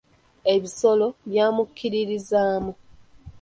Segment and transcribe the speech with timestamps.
[0.53, 2.73] Ebisolo byamukkiririzaamu.